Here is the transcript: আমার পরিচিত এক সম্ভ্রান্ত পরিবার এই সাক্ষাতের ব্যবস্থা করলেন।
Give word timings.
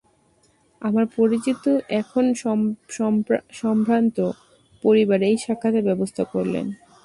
আমার 0.81 1.05
পরিচিত 1.17 1.63
এক 1.99 2.07
সম্ভ্রান্ত 3.61 4.17
পরিবার 4.83 5.19
এই 5.29 5.37
সাক্ষাতের 5.45 5.83
ব্যবস্থা 5.89 6.23
করলেন। 6.33 6.65